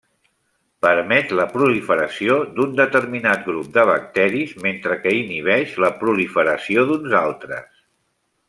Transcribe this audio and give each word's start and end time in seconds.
Permet 0.85 1.33
la 1.39 1.43
proliferació 1.51 2.37
d'un 2.55 2.73
determinat 2.79 3.45
grup 3.51 3.69
de 3.77 3.85
bacteris 3.91 4.57
mentre 4.67 4.99
que 5.05 5.15
inhibeix 5.21 5.79
la 5.87 5.95
proliferació 6.03 6.91
d'uns 6.93 7.19
altres. 7.25 7.83